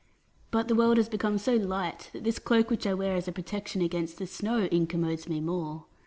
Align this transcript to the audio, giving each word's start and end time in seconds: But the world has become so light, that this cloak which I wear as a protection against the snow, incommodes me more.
But 0.49 0.67
the 0.67 0.73
world 0.73 0.97
has 0.97 1.07
become 1.07 1.37
so 1.37 1.55
light, 1.57 2.09
that 2.11 2.23
this 2.23 2.39
cloak 2.39 2.71
which 2.71 2.87
I 2.87 2.93
wear 2.95 3.15
as 3.17 3.27
a 3.27 3.31
protection 3.31 3.83
against 3.83 4.17
the 4.17 4.25
snow, 4.25 4.67
incommodes 4.71 5.29
me 5.29 5.39
more. 5.41 5.85